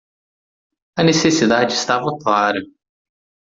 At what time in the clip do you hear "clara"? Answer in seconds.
2.17-2.59